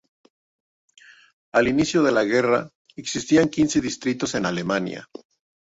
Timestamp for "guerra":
2.23-2.71